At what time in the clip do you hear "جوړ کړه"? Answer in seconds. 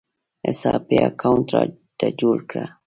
2.19-2.65